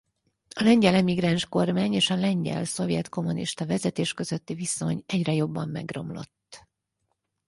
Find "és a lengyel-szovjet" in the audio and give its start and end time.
1.93-3.09